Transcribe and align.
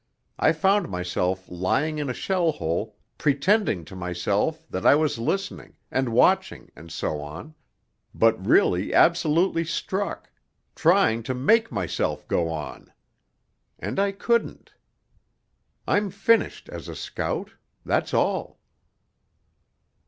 I 0.39 0.51
found 0.51 0.89
myself 0.89 1.45
lying 1.47 1.99
in 1.99 2.09
a 2.09 2.13
shell 2.15 2.53
hole 2.53 2.97
pretending 3.19 3.85
to 3.85 3.95
myself 3.95 4.67
that 4.67 4.83
I 4.83 4.95
was 4.95 5.19
listening, 5.19 5.75
and 5.91 6.09
watching, 6.11 6.71
and 6.75 6.91
so 6.91 7.21
on, 7.21 7.53
but 8.11 8.43
really 8.43 8.95
absolutely 8.95 9.63
stuck, 9.63 10.31
trying 10.73 11.21
to 11.21 11.35
make 11.35 11.71
myself 11.71 12.27
go 12.27 12.49
on... 12.49 12.91
and 13.77 13.99
I 13.99 14.11
couldn't.... 14.11 14.73
I'm 15.87 16.09
finished 16.09 16.67
as 16.69 16.87
a 16.87 16.95
scout... 16.95 17.51
that's 17.85 18.11
all.' 18.11 18.59